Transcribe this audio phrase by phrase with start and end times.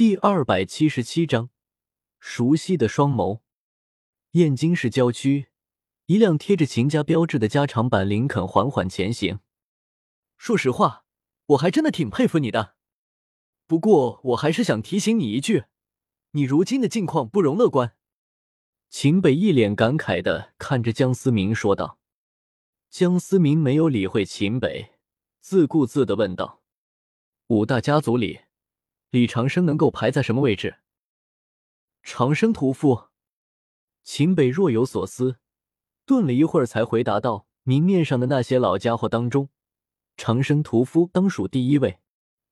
[0.00, 1.50] 第二百七十七章，
[2.18, 3.42] 熟悉的双眸。
[4.30, 5.48] 燕京市郊区，
[6.06, 9.40] 一辆贴着秦家标志的加长版林肯缓缓前行。
[10.38, 11.04] 说实话，
[11.48, 12.76] 我还真的挺佩服你的。
[13.66, 15.64] 不过，我还是想提醒你一句，
[16.30, 17.94] 你如今的境况不容乐观。
[18.88, 21.98] 秦北一脸感慨的看着江思明说道。
[22.88, 24.94] 江思明没有理会秦北，
[25.42, 26.62] 自顾自的问道
[27.48, 28.40] ：“五大家族里。”
[29.10, 30.76] 李长生能够排在什么位置？
[32.04, 33.08] 长生屠夫。
[34.04, 35.38] 秦北若有所思，
[36.06, 39.48] 顿了一会儿，才回答道：“明面上的那些老家伙当中，
[40.16, 41.98] 长生屠夫当属第一位，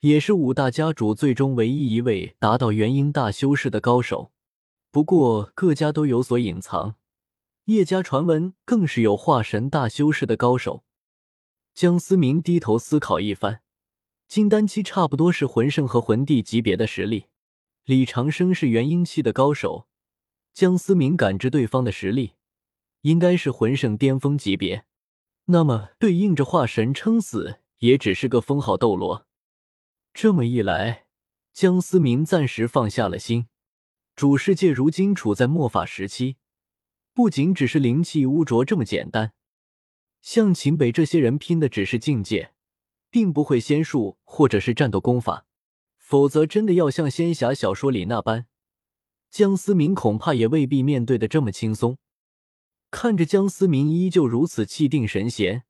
[0.00, 4.30] 也是五大家主最终唯一一位达到元婴大修士的高手。
[4.92, 6.94] 不过各家都有所隐藏，
[7.64, 10.84] 叶家传闻更是有化神大修士的高手。”
[11.74, 13.63] 江思明低头思考一番。
[14.34, 17.26] 金丹期差不多是魂圣和魂帝级别的实力，
[17.84, 19.86] 李长生是元婴期的高手。
[20.52, 22.32] 江思明感知对方的实力，
[23.02, 24.86] 应该是魂圣巅峰级别，
[25.44, 29.24] 那么对应着化神撑死也只是个封号斗罗。
[30.12, 31.06] 这么一来，
[31.52, 33.46] 江思明暂时放下了心。
[34.16, 36.38] 主世界如今处在末法时期，
[37.12, 39.32] 不仅只是灵气污浊这么简单，
[40.20, 42.53] 像秦北这些人拼的只是境界。
[43.14, 45.46] 并不会仙术或者是战斗功法，
[45.96, 48.46] 否则真的要像仙侠小说里那般，
[49.30, 51.98] 江思明恐怕也未必面对的这么轻松。
[52.90, 55.62] 看着江思明依旧如此气定神闲，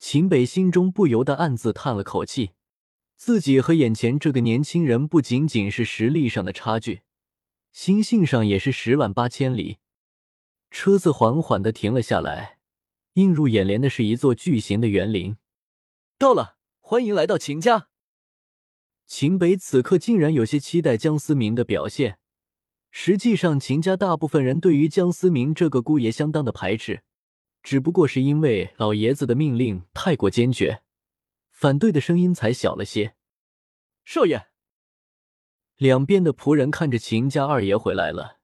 [0.00, 2.50] 秦北心中不由得暗自叹了口气。
[3.14, 7.02] 自己和眼前这个年轻人不仅仅是实力上的差距，
[7.70, 9.78] 心性上也是十万八千里。
[10.72, 12.58] 车子缓缓的停了下来，
[13.12, 15.36] 映入眼帘的是一座巨型的园林。
[16.18, 16.56] 到了。
[16.92, 17.88] 欢迎来到秦家。
[19.06, 22.18] 秦北此刻竟然有些期待江思明的表现。
[22.90, 27.02] 实际上，秦家大部分人对于江思明这个姑爷相当的排斥，
[27.62, 30.82] 只不过是因为老爷子的命令太过坚决，
[31.48, 33.14] 反对的声音才小了些。
[34.04, 34.48] 少爷，
[35.78, 38.40] 两边的仆人看着秦家二爷回来了，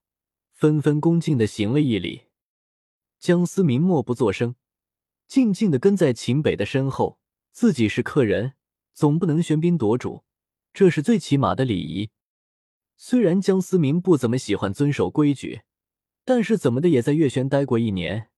[0.51, 2.23] 纷纷恭敬的行了一礼。
[3.19, 4.55] 江思明默不作声，
[5.27, 7.19] 静静的跟在秦北的身后。
[7.59, 8.53] 自己是客人，
[8.93, 10.23] 总不能喧宾夺主，
[10.71, 12.09] 这是最起码的礼仪。
[12.95, 15.63] 虽然江思明不怎么喜欢遵守规矩，
[16.23, 18.29] 但是怎么的也在月轩待过一年，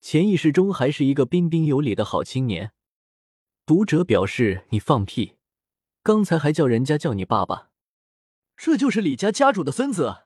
[0.00, 2.72] 潜意识中还是一个彬彬有礼的好青年。
[3.66, 5.36] 读者表示：“你放屁！
[6.02, 7.70] 刚才还叫人家叫你爸爸，
[8.56, 10.24] 这就是李家家主的孙子，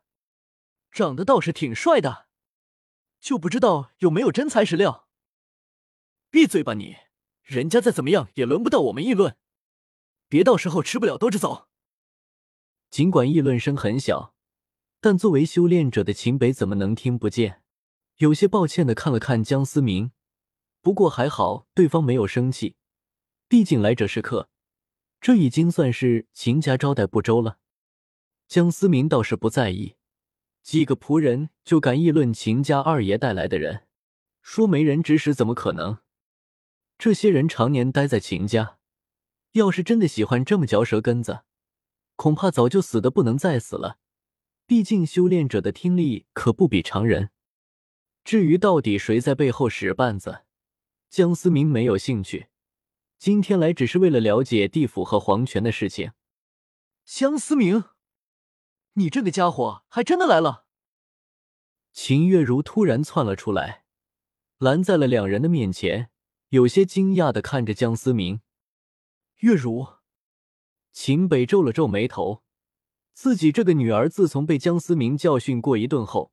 [0.93, 2.29] 长得倒是挺帅的，
[3.19, 5.09] 就不知道有没有真材实料。”
[6.31, 7.08] 闭嘴吧你！
[7.49, 9.35] 人家再怎么样也轮不到我们议论，
[10.29, 11.69] 别到时候吃不了兜着走。
[12.91, 14.35] 尽管议论声很小，
[15.01, 17.63] 但作为修炼者的秦北怎么能听不见？
[18.19, 20.11] 有些抱歉的看了看江思明，
[20.83, 22.77] 不过还好对方没有生气，
[23.49, 24.51] 毕竟来者是客，
[25.19, 27.57] 这已经算是秦家招待不周了。
[28.47, 29.97] 江思明倒是不在意，
[30.63, 33.87] 几个仆人就敢议论秦家二爷带来的人，
[34.43, 35.97] 说没人指使怎么可能？
[36.99, 38.79] 这些人常年待在秦家，
[39.53, 41.45] 要是真的喜欢这么嚼舌根子，
[42.17, 43.99] 恐怕早就死的不能再死了。
[44.67, 47.31] 毕竟修炼者的听力可不比常人。
[48.25, 50.43] 至于到底谁在背后使绊子，
[51.09, 52.49] 江思明没有兴趣。
[53.17, 56.11] 今天来只是为了了解地府和皇权的事情。
[57.05, 57.85] 江思明，
[58.95, 60.67] 你这个家伙还真的来了！
[61.93, 63.85] 秦月如突然窜了出来，
[64.59, 66.11] 拦在了两人的面前。
[66.51, 68.41] 有些惊讶的看着江思明，
[69.41, 69.87] 月如，
[70.93, 72.43] 秦北皱了皱眉头，
[73.13, 76.33] 自己这个女儿自从被江思明教训过一顿后，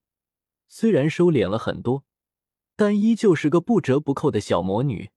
[0.70, 2.06] 虽然收敛了很多，
[2.78, 5.12] 但依旧是个不折不扣的小魔女。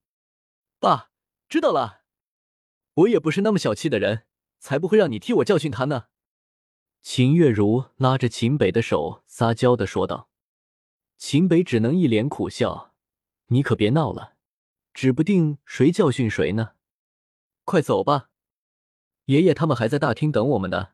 [0.81, 1.13] 爸，
[1.49, 2.03] 知道了，
[2.95, 4.25] 我也不是那么小气的人，
[4.59, 6.07] 才不会让你替我教训她呢。
[7.03, 10.29] 秦月如拉着秦北的手，撒娇的说道。
[11.17, 12.95] 秦北只能一脸苦笑
[13.49, 14.35] ：“你可别闹了。”
[14.99, 16.73] 指不定谁教训谁呢，
[17.63, 18.31] 快走吧，
[19.27, 20.89] 爷爷他们还在大厅等我们呢。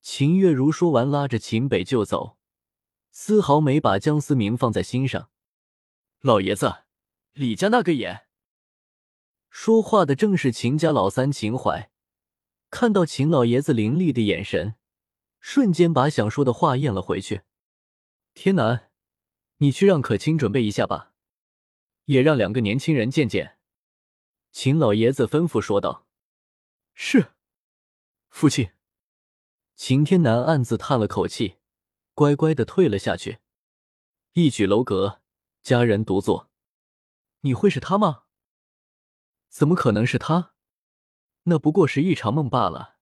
[0.00, 2.38] 秦月如说完，拉着秦北就走，
[3.10, 5.28] 丝毫没把江思明放在心上。
[6.22, 6.84] 老爷子，
[7.34, 8.28] 李家那个眼。
[9.50, 11.90] 说话的正是秦家老三秦淮，
[12.70, 14.76] 看到秦老爷子凌厉的眼神，
[15.38, 17.42] 瞬间把想说的话咽了回去。
[18.32, 18.90] 天南，
[19.58, 21.11] 你去让可卿准备一下吧。
[22.04, 23.58] 也让两个年轻人见见。”
[24.52, 26.06] 秦老爷子吩咐说道。
[26.94, 27.32] “是，
[28.28, 28.70] 父亲。”
[29.74, 31.56] 秦天南暗自叹了口气，
[32.14, 33.38] 乖乖的退了下去。
[34.34, 35.22] 一曲楼阁，
[35.62, 36.50] 佳人独坐。
[37.40, 38.24] 你会是他吗？
[39.48, 40.54] 怎么可能是他？
[41.44, 42.98] 那不过是一场梦罢了。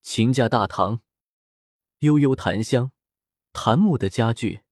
[0.00, 1.02] 秦家大堂，
[1.98, 2.92] 悠悠檀香，
[3.52, 4.62] 檀木的家具，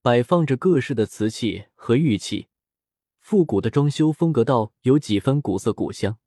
[0.00, 2.48] 摆放着各式的瓷器和玉器，
[3.24, 6.18] 复古的装修风格倒有几分古色古香。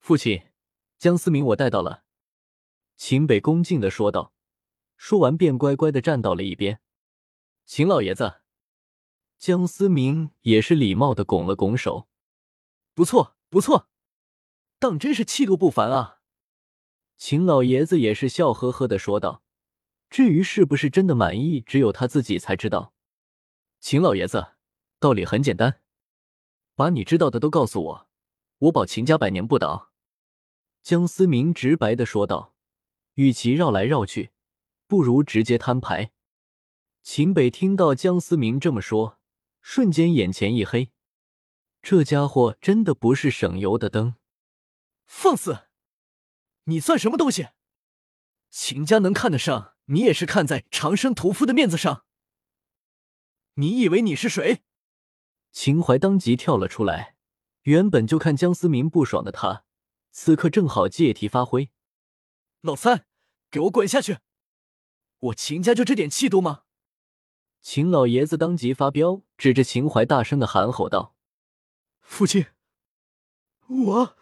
[0.00, 0.48] 父亲，
[0.98, 2.02] 江思明，我带到了。
[2.96, 4.32] 秦北恭敬的说道，
[4.96, 6.80] 说完便乖乖的站到了一边。
[7.64, 8.40] 秦老爷子，
[9.38, 12.08] 江思明也是礼貌的拱了拱手。
[12.94, 13.88] 不错，不错，
[14.80, 16.18] 当真是气度不凡啊！
[17.16, 19.44] 秦老爷子也是笑呵呵的说道。
[20.10, 22.92] 至于是不是真的满意，只有他自己才知道。
[23.78, 24.54] 秦老爷子，
[24.98, 25.80] 道理很简单，
[26.78, 28.08] 把你知道的都告诉我，
[28.58, 29.90] 我保秦家百年不倒。
[30.84, 32.54] 江思明直白的说道。
[33.14, 34.30] 与其绕来绕去，
[34.86, 36.12] 不如直接摊牌。
[37.02, 39.18] 秦北听到江思明这么说，
[39.60, 40.92] 瞬间眼前一黑，
[41.82, 44.14] 这家伙真的不是省油的灯。
[45.04, 45.66] 放肆！
[46.66, 47.48] 你算什么东西？
[48.50, 52.04] 秦家能看得上你，也是看在长生屠夫的面子上。
[53.54, 54.62] 你以为你是谁？
[55.60, 57.16] 秦淮当即跳了出来。
[57.62, 59.64] 原本就看江思明不爽的他，
[60.12, 61.72] 此刻正好借题发挥。
[62.60, 63.06] 老三。
[63.50, 64.18] 给我滚下去！
[65.18, 66.62] 我秦家就这点气度吗？
[67.60, 71.16] 秦老爷子当即发飙，指着秦淮大声的喊吼道
[71.98, 72.46] ：“父亲，
[73.66, 74.16] 我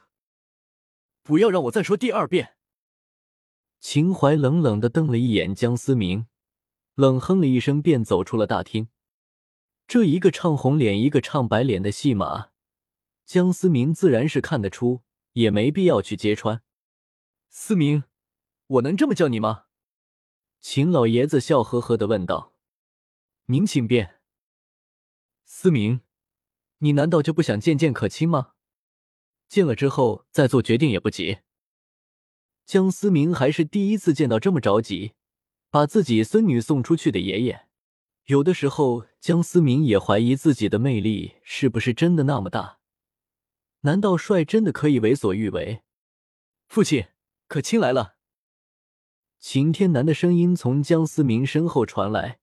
[1.23, 2.57] 不要让我再说第二遍！”
[3.79, 6.29] 秦淮冷冷的瞪了一眼江思明，
[6.95, 8.89] 冷哼了一声，便走出了大厅。
[9.89, 12.51] 这一个唱红脸，一个唱白脸的戏码，
[13.25, 15.03] 江思明自然是看得出，
[15.35, 16.63] 也没必要去揭穿。
[17.49, 18.05] 思明。
[18.69, 19.67] 我能这么叫你吗？
[20.61, 22.55] 秦老爷子笑呵呵的问道。
[23.45, 24.17] 您请便。
[25.45, 26.01] 思明，
[26.79, 28.55] 你难道就不想见见可亲吗？
[29.49, 31.39] 见了之后再做决定也不急。
[32.65, 35.13] 江思明还是第一次见到这么着急，
[35.71, 37.66] 把自己孙女送出去的爷爷。
[38.27, 42.81] 有的时候，江思明也怀疑自己的魅力是不是真的那么大？
[43.83, 45.83] 难道帅真的可以为所欲为？
[46.67, 47.07] 父亲，
[47.47, 48.17] 可亲来了。
[49.39, 52.41] 秦天南的声音从江思明身后传来，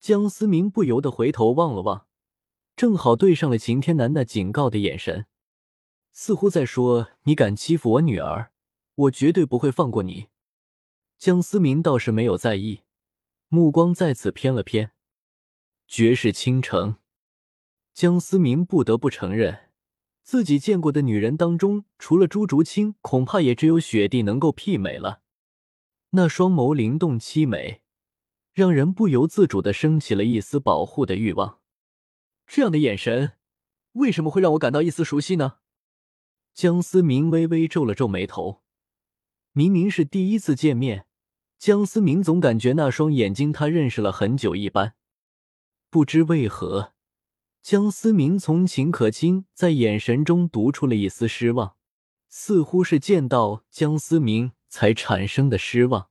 [0.00, 2.06] 江思明不由得回头望了望，
[2.74, 5.26] 正好对上了秦天南那警告的眼神，
[6.12, 8.52] 似乎在说：“你敢欺负我女儿，
[8.94, 10.28] 我绝对不会放过你。”
[11.18, 12.84] 江思明倒是没有在意，
[13.48, 14.92] 目光再次偏了偏。
[15.86, 16.96] 绝世倾城，
[17.92, 19.70] 江思明不得不承认，
[20.22, 25.22] 自己见过的女人当中，除了朱竹清，恐怕也只有雪帝能够媲美了。
[26.10, 27.82] 那双眸灵动凄美，
[28.52, 31.60] 让人不由自主的升起了一丝保护的欲望。
[32.46, 33.32] 这样的眼神，
[33.92, 35.58] 为什么会让我感到一丝熟悉呢？
[36.52, 38.62] 江思明微微皱了皱眉头。
[39.52, 41.06] 明明是第一次见面，
[41.58, 44.94] 江思明总感觉那双眼睛他认识了很久一般。
[45.94, 46.92] 不知为何，
[47.62, 51.76] 江思明从秦可卿在眼神中读出了一丝失望，
[52.28, 54.50] 似乎是见到江思明。
[54.68, 56.08] 才产生的失望。